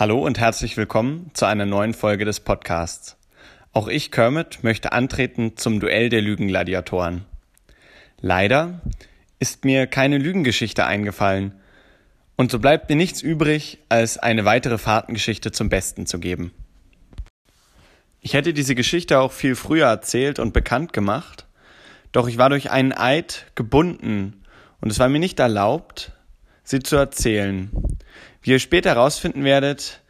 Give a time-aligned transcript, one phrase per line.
[0.00, 3.18] Hallo und herzlich willkommen zu einer neuen Folge des Podcasts.
[3.74, 7.26] Auch ich, Kermit, möchte antreten zum Duell der Lügengladiatoren.
[8.18, 8.80] Leider
[9.40, 11.52] ist mir keine Lügengeschichte eingefallen
[12.36, 16.52] und so bleibt mir nichts übrig, als eine weitere Fahrtengeschichte zum Besten zu geben.
[18.22, 21.44] Ich hätte diese Geschichte auch viel früher erzählt und bekannt gemacht,
[22.12, 24.44] doch ich war durch einen Eid gebunden
[24.80, 26.12] und es war mir nicht erlaubt,
[26.64, 27.70] sie zu erzählen.
[28.42, 30.00] Wie ihr später herausfinden werdet,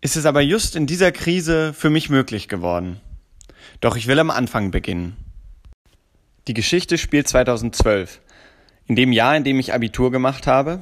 [0.00, 3.00] ist es aber just in dieser Krise für mich möglich geworden.
[3.80, 5.16] Doch ich will am Anfang beginnen.
[6.46, 8.20] Die Geschichte spielt 2012,
[8.86, 10.80] in dem Jahr, in dem ich Abitur gemacht habe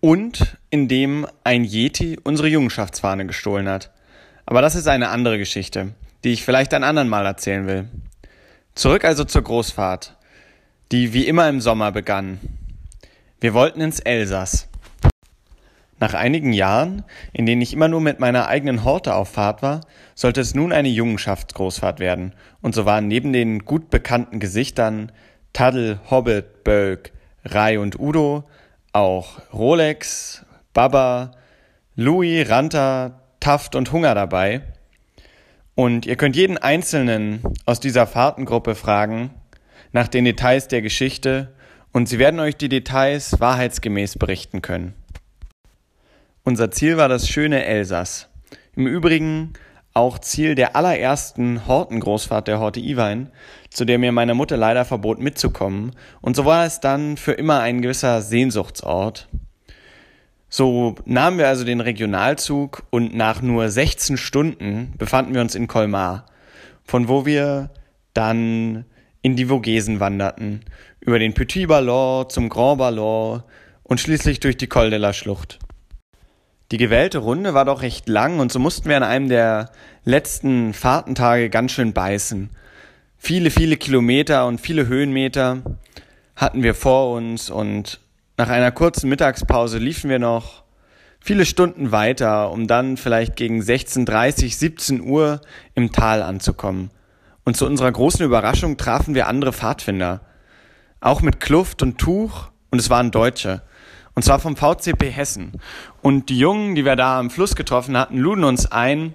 [0.00, 3.92] und in dem ein Yeti unsere Jungenschaftsfahne gestohlen hat.
[4.46, 7.88] Aber das ist eine andere Geschichte, die ich vielleicht ein andern Mal erzählen will.
[8.74, 10.16] Zurück also zur Großfahrt,
[10.90, 12.40] die wie immer im Sommer begann.
[13.40, 14.68] Wir wollten ins Elsass.
[16.00, 19.80] Nach einigen Jahren, in denen ich immer nur mit meiner eigenen Horte auf Fahrt war,
[20.14, 25.12] sollte es nun eine Jungenschaftsgroßfahrt werden, und so waren neben den gut bekannten Gesichtern
[25.52, 27.12] Taddel, Hobbit, Bölk,
[27.44, 28.44] Rai und Udo
[28.92, 31.32] auch Rolex, Baba,
[31.96, 34.62] Louis, Ranta, Taft und Hunger dabei,
[35.74, 39.30] und ihr könnt jeden Einzelnen aus dieser Fahrtengruppe fragen
[39.92, 41.52] nach den Details der Geschichte.
[41.92, 44.94] Und sie werden euch die Details wahrheitsgemäß berichten können.
[46.46, 48.28] Unser Ziel war das schöne Elsass.
[48.76, 49.54] Im Übrigen
[49.94, 53.30] auch Ziel der allerersten Hortengroßfahrt der Horte Iwein,
[53.70, 57.60] zu der mir meine Mutter leider verbot mitzukommen, und so war es dann für immer
[57.60, 59.26] ein gewisser Sehnsuchtsort,
[60.50, 65.66] so nahmen wir also den Regionalzug und nach nur 16 Stunden befanden wir uns in
[65.66, 66.26] Colmar,
[66.84, 67.70] von wo wir
[68.12, 68.84] dann
[69.22, 70.60] in die Vogesen wanderten,
[71.00, 73.42] über den Petit Ballon zum Grand Ballon
[73.82, 75.58] und schließlich durch die Col de la Schlucht.
[76.72, 79.70] Die gewählte Runde war doch recht lang und so mussten wir an einem der
[80.04, 82.50] letzten Fahrtentage ganz schön beißen.
[83.18, 85.62] Viele, viele Kilometer und viele Höhenmeter
[86.36, 88.00] hatten wir vor uns und
[88.36, 90.64] nach einer kurzen Mittagspause liefen wir noch
[91.20, 95.40] viele Stunden weiter, um dann vielleicht gegen 16.30, 17 Uhr
[95.74, 96.90] im Tal anzukommen.
[97.44, 100.20] Und zu unserer großen Überraschung trafen wir andere Pfadfinder.
[101.00, 103.62] Auch mit Kluft und Tuch und es waren Deutsche.
[104.14, 105.60] Und zwar vom VCP Hessen.
[106.02, 109.14] Und die Jungen, die wir da am Fluss getroffen hatten, luden uns ein,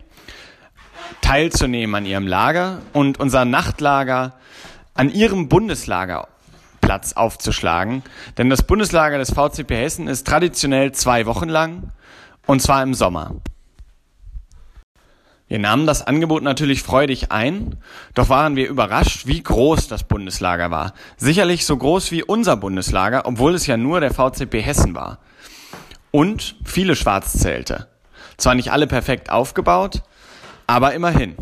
[1.21, 4.33] teilzunehmen an ihrem Lager und unser Nachtlager
[4.93, 6.27] an ihrem Bundeslager
[6.81, 8.03] Platz aufzuschlagen.
[8.37, 11.91] Denn das Bundeslager des VCP Hessen ist traditionell zwei Wochen lang
[12.45, 13.35] und zwar im Sommer.
[15.49, 17.77] Wir nahmen das Angebot natürlich freudig ein,
[18.13, 20.93] doch waren wir überrascht, wie groß das Bundeslager war.
[21.17, 25.17] Sicherlich so groß wie unser Bundeslager, obwohl es ja nur der VCP Hessen war.
[26.11, 27.87] Und viele Schwarzzelte.
[28.37, 30.03] Zwar nicht alle perfekt aufgebaut,
[30.67, 31.35] aber immerhin.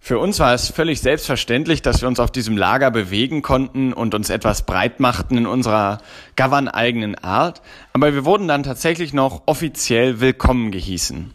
[0.00, 4.14] Für uns war es völlig selbstverständlich, dass wir uns auf diesem Lager bewegen konnten und
[4.14, 5.98] uns etwas breit machten in unserer
[6.36, 7.60] Govern-eigenen Art,
[7.92, 11.34] aber wir wurden dann tatsächlich noch offiziell willkommen gehießen.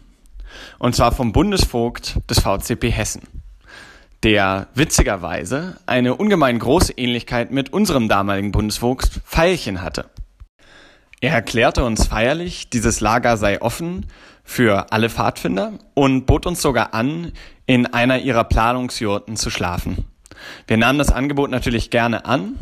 [0.78, 3.22] Und zwar vom Bundesvogt des VCP Hessen,
[4.22, 10.10] der witzigerweise eine ungemein große Ähnlichkeit mit unserem damaligen Bundesvogt Veilchen hatte.
[11.20, 14.06] Er erklärte uns feierlich, dieses Lager sei offen
[14.44, 17.32] für alle Pfadfinder und bot uns sogar an,
[17.66, 20.06] in einer ihrer Planungsjurten zu schlafen.
[20.66, 22.54] Wir nahmen das Angebot natürlich gerne an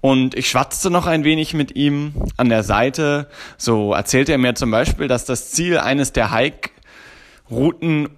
[0.00, 3.28] und ich schwatzte noch ein wenig mit ihm an der Seite.
[3.56, 6.30] So erzählte er mir zum Beispiel, dass das Ziel eines der
[7.52, 8.08] Hike-Routen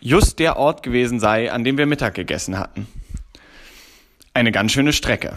[0.00, 2.86] just der Ort gewesen sei, an dem wir Mittag gegessen hatten.
[4.32, 5.36] Eine ganz schöne Strecke.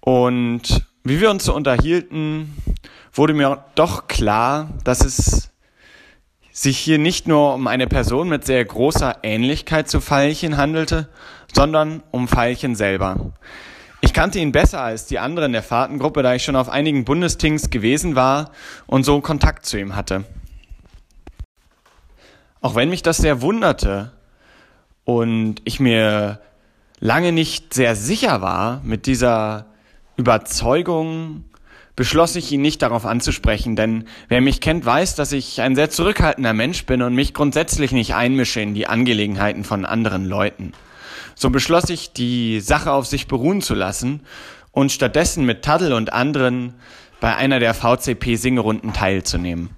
[0.00, 2.54] Und wie wir uns so unterhielten,
[3.12, 5.50] wurde mir doch klar, dass es
[6.52, 11.08] sich hier nicht nur um eine Person mit sehr großer Ähnlichkeit zu Veilchen handelte,
[11.52, 13.32] sondern um Veilchen selber.
[14.00, 17.70] Ich kannte ihn besser als die anderen der Fahrtengruppe, da ich schon auf einigen Bundestings
[17.70, 18.52] gewesen war
[18.86, 20.24] und so Kontakt zu ihm hatte.
[22.66, 24.10] Auch wenn mich das sehr wunderte
[25.04, 26.40] und ich mir
[26.98, 29.66] lange nicht sehr sicher war mit dieser
[30.16, 31.44] Überzeugung
[31.94, 35.90] beschloss ich ihn nicht darauf anzusprechen, denn wer mich kennt, weiß, dass ich ein sehr
[35.90, 40.72] zurückhaltender Mensch bin und mich grundsätzlich nicht einmische in die Angelegenheiten von anderen Leuten.
[41.36, 44.22] So beschloss ich, die Sache auf sich beruhen zu lassen
[44.72, 46.74] und stattdessen mit Taddel und anderen
[47.20, 49.70] bei einer der VCP-Singerunden teilzunehmen.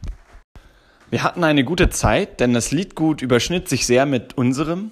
[1.10, 4.90] Wir hatten eine gute Zeit, denn das Liedgut überschnitt sich sehr mit unserem.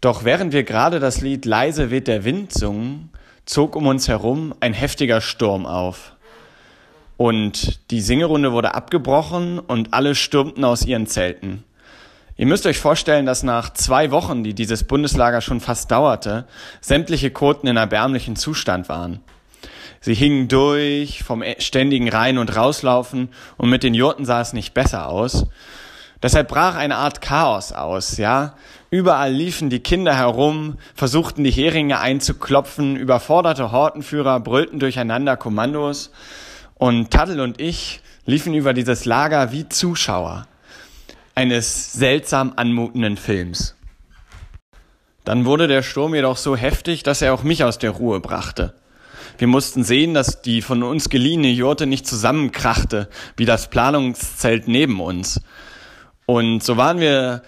[0.00, 3.10] Doch während wir gerade das Lied Leise weht der Wind sungen,
[3.44, 6.14] zog um uns herum ein heftiger Sturm auf.
[7.16, 11.62] Und die Singerunde wurde abgebrochen und alle stürmten aus ihren Zelten.
[12.36, 16.44] Ihr müsst euch vorstellen, dass nach zwei Wochen, die dieses Bundeslager schon fast dauerte,
[16.80, 19.20] sämtliche Koten in erbärmlichen Zustand waren.
[20.06, 24.72] Sie hingen durch vom ständigen Rein- und Rauslaufen und mit den Jurten sah es nicht
[24.72, 25.46] besser aus.
[26.22, 28.54] Deshalb brach eine Art Chaos aus, ja.
[28.88, 36.12] Überall liefen die Kinder herum, versuchten die Heringe einzuklopfen, überforderte Hortenführer brüllten durcheinander Kommandos
[36.76, 40.46] und Taddel und ich liefen über dieses Lager wie Zuschauer
[41.34, 43.74] eines seltsam anmutenden Films.
[45.24, 48.72] Dann wurde der Sturm jedoch so heftig, dass er auch mich aus der Ruhe brachte.
[49.38, 55.00] Wir mussten sehen, dass die von uns geliehene Jurte nicht zusammenkrachte, wie das Planungszelt neben
[55.00, 55.40] uns.
[56.24, 57.42] Und so waren wir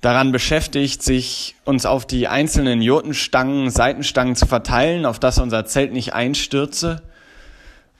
[0.00, 5.92] daran beschäftigt, sich uns auf die einzelnen Jurtenstangen, Seitenstangen zu verteilen, auf dass unser Zelt
[5.92, 7.02] nicht einstürze.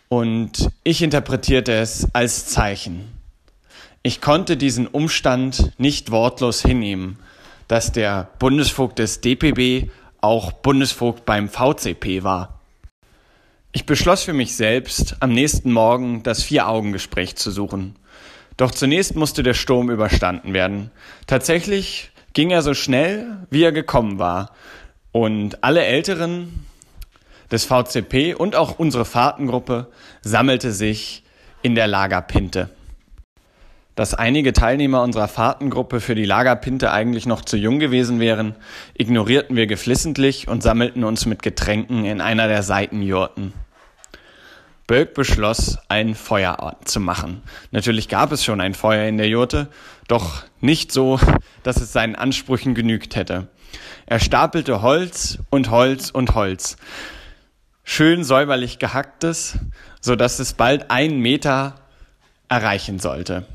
[0.08, 3.12] Und ich interpretierte es als Zeichen.
[4.02, 7.18] Ich konnte diesen Umstand nicht wortlos hinnehmen,
[7.66, 9.90] dass der Bundesvogt des DPB
[10.20, 12.55] auch Bundesvogt beim VCP war.
[13.76, 17.94] Ich beschloss für mich selbst, am nächsten Morgen das Vier-Augen-Gespräch zu suchen.
[18.56, 20.90] Doch zunächst musste der Sturm überstanden werden.
[21.26, 24.52] Tatsächlich ging er so schnell, wie er gekommen war.
[25.12, 26.64] Und alle Älteren
[27.50, 29.88] des VCP und auch unsere Fahrtengruppe
[30.22, 31.22] sammelte sich
[31.60, 32.70] in der Lagerpinte.
[33.94, 38.54] Dass einige Teilnehmer unserer Fahrtengruppe für die Lagerpinte eigentlich noch zu jung gewesen wären,
[38.94, 43.52] ignorierten wir geflissentlich und sammelten uns mit Getränken in einer der Seitenjurten.
[44.86, 47.42] Bölk beschloss, ein Feuer zu machen.
[47.72, 49.68] Natürlich gab es schon ein Feuer in der Jurte,
[50.06, 51.18] doch nicht so,
[51.64, 53.48] dass es seinen Ansprüchen genügt hätte.
[54.06, 56.76] Er stapelte Holz und Holz und Holz.
[57.82, 59.58] Schön säuberlich gehacktes,
[60.00, 61.74] so dass es bald einen Meter
[62.48, 63.46] erreichen sollte.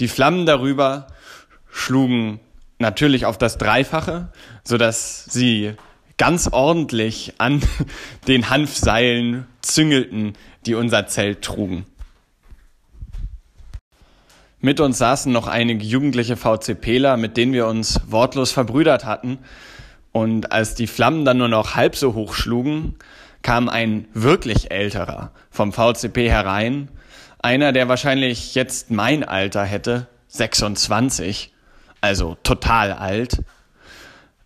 [0.00, 1.06] Die Flammen darüber
[1.70, 2.40] schlugen
[2.78, 4.32] natürlich auf das Dreifache,
[4.64, 5.74] so dass sie
[6.18, 7.62] ganz ordentlich an
[8.28, 10.34] den Hanfseilen züngelten,
[10.66, 11.86] die unser Zelt trugen.
[14.60, 19.38] Mit uns saßen noch einige jugendliche VCPler, mit denen wir uns wortlos verbrüdert hatten.
[20.12, 22.96] Und als die Flammen dann nur noch halb so hoch schlugen,
[23.42, 26.88] kam ein wirklich älterer vom VCP herein.
[27.38, 31.54] Einer, der wahrscheinlich jetzt mein Alter hätte, 26,
[32.02, 33.42] also total alt,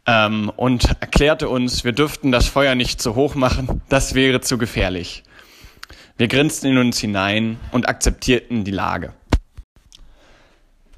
[0.07, 4.59] ähm, und erklärte uns, wir dürften das Feuer nicht zu hoch machen, das wäre zu
[4.59, 5.24] gefährlich.
[6.17, 9.13] Wir grinsten in uns hinein und akzeptierten die Lage.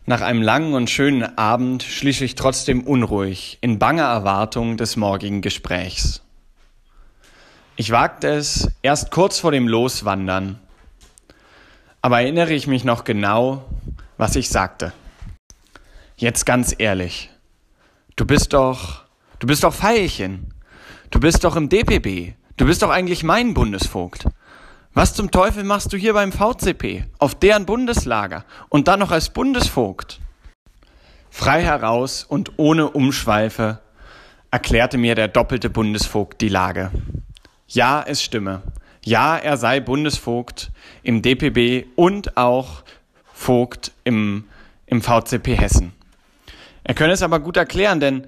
[0.05, 5.41] Nach einem langen und schönen Abend schließe ich trotzdem unruhig, in banger Erwartung des morgigen
[5.41, 6.23] Gesprächs.
[7.77, 10.61] Ich wagte es erst kurz vor dem Loswandern,
[12.03, 13.65] aber erinnere ich mich noch genau,
[14.17, 14.93] was ich sagte.
[16.17, 17.31] Jetzt ganz ehrlich,
[18.19, 19.03] Du bist doch,
[19.41, 20.55] du bist doch Veilchen.
[21.11, 22.33] Du bist doch im DPB.
[22.57, 24.25] Du bist doch eigentlich mein Bundesvogt.
[24.97, 29.29] Was zum Teufel machst du hier beim VCP, auf deren Bundeslager und dann noch als
[29.29, 30.21] Bundesvogt?
[31.29, 33.81] Frei heraus und ohne Umschweife
[34.51, 36.93] erklärte mir der doppelte Bundesvogt die Lage.
[37.69, 38.63] Ja, es stimme.
[39.05, 40.71] Ja, er sei Bundesvogt
[41.03, 42.83] im DPB und auch
[43.35, 44.45] Vogt im,
[44.87, 45.93] im VCP Hessen.
[46.85, 48.27] Er könne es aber gut erklären, denn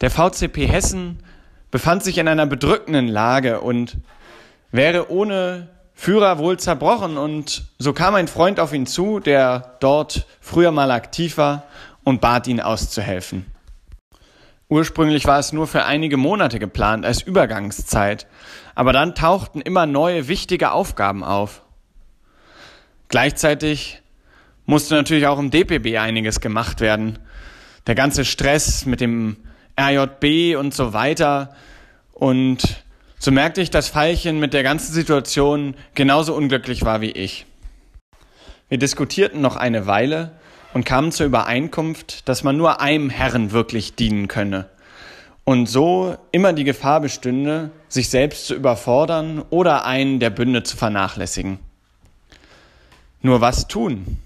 [0.00, 1.24] der VCP Hessen
[1.72, 3.96] befand sich in einer bedrückenden Lage und
[4.70, 7.16] wäre ohne Führer wohl zerbrochen.
[7.16, 11.64] Und so kam ein Freund auf ihn zu, der dort früher mal aktiv war
[12.02, 13.46] und bat ihn auszuhelfen.
[14.68, 18.26] Ursprünglich war es nur für einige Monate geplant als Übergangszeit,
[18.74, 21.62] aber dann tauchten immer neue wichtige Aufgaben auf.
[23.08, 24.02] Gleichzeitig
[24.66, 27.18] musste natürlich auch im DPB einiges gemacht werden
[27.86, 29.36] der ganze Stress mit dem
[29.78, 31.54] RJB und so weiter.
[32.12, 32.83] Und
[33.24, 37.46] so merkte ich, dass Veilchen mit der ganzen Situation genauso unglücklich war wie ich.
[38.68, 40.32] Wir diskutierten noch eine Weile
[40.74, 44.68] und kamen zur Übereinkunft, dass man nur einem Herrn wirklich dienen könne.
[45.44, 50.76] Und so immer die Gefahr bestünde, sich selbst zu überfordern oder einen der Bünde zu
[50.76, 51.60] vernachlässigen.
[53.22, 54.18] Nur was tun?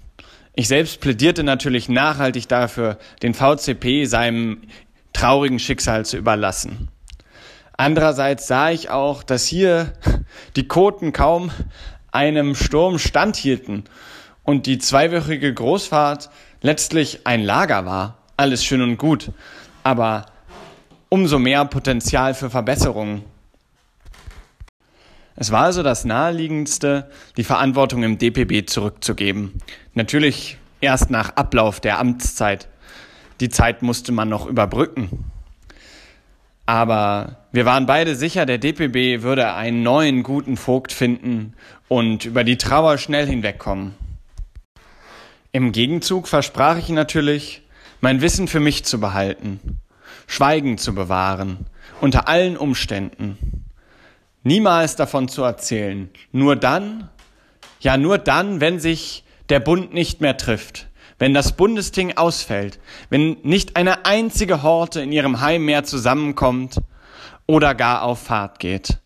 [0.55, 4.63] Ich selbst plädierte natürlich nachhaltig dafür, den VCP seinem
[5.13, 6.89] traurigen Schicksal zu überlassen.
[7.79, 9.93] Andererseits sah ich auch, dass hier
[10.57, 11.49] die Koten kaum
[12.11, 13.85] einem Sturm standhielten
[14.43, 16.29] und die zweiwöchige Großfahrt
[16.61, 18.17] letztlich ein Lager war.
[18.35, 19.31] Alles schön und gut,
[19.81, 20.25] aber
[21.07, 23.23] umso mehr Potenzial für Verbesserungen.
[25.37, 29.53] Es war also das Naheliegendste, die Verantwortung im DPB zurückzugeben.
[29.93, 32.67] Natürlich erst nach Ablauf der Amtszeit.
[33.39, 35.31] Die Zeit musste man noch überbrücken.
[36.69, 41.55] Aber wir waren beide sicher, der DPB würde einen neuen guten Vogt finden
[41.87, 43.95] und über die Trauer schnell hinwegkommen.
[45.51, 47.63] Im Gegenzug versprach ich natürlich,
[48.01, 49.79] mein Wissen für mich zu behalten,
[50.27, 51.65] Schweigen zu bewahren,
[52.01, 53.65] unter allen Umständen.
[54.43, 57.09] Niemals davon zu erzählen, nur dann,
[57.79, 60.87] ja nur dann, wenn sich der Bund nicht mehr trifft,
[61.19, 66.81] wenn das Bundesting ausfällt, wenn nicht eine einzige Horte in ihrem Heim mehr zusammenkommt
[67.45, 68.97] oder gar auf Fahrt geht.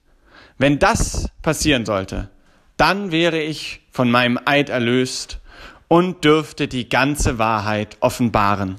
[0.57, 2.29] Wenn das passieren sollte,
[2.77, 5.39] dann wäre ich von meinem Eid erlöst
[5.87, 8.77] und dürfte die ganze Wahrheit offenbaren.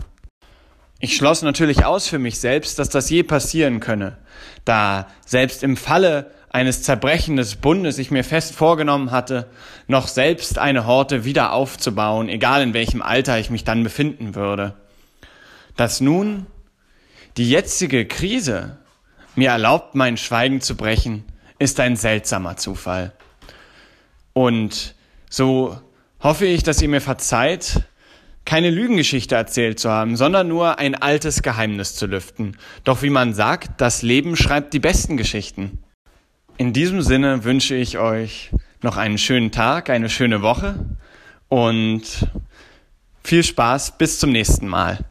[1.00, 4.16] Ich schloss natürlich aus für mich selbst, dass das je passieren könne,
[4.64, 9.48] da selbst im Falle eines Zerbrechen des Bundes ich mir fest vorgenommen hatte,
[9.88, 14.74] noch selbst eine Horte wieder aufzubauen, egal in welchem Alter ich mich dann befinden würde.
[15.76, 16.46] Dass nun
[17.36, 18.78] die jetzige Krise
[19.34, 21.24] mir erlaubt, mein Schweigen zu brechen,
[21.58, 23.12] ist ein seltsamer Zufall.
[24.32, 24.94] Und
[25.28, 25.76] so
[26.20, 27.82] hoffe ich, dass ihr mir verzeiht,
[28.44, 32.56] keine Lügengeschichte erzählt zu haben, sondern nur ein altes Geheimnis zu lüften.
[32.84, 35.80] Doch wie man sagt, das Leben schreibt die besten Geschichten.
[36.56, 40.76] In diesem Sinne wünsche ich euch noch einen schönen Tag, eine schöne Woche
[41.48, 42.02] und
[43.24, 45.04] viel Spaß bis zum nächsten Mal.